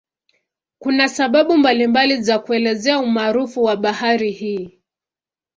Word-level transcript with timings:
Kuna 0.79 1.09
sababu 1.09 1.57
mbalimbali 1.57 2.21
za 2.21 2.39
kuelezea 2.39 2.99
umaarufu 2.99 3.63
wa 3.63 3.77
bahari 3.77 4.31
hii. 4.31 4.79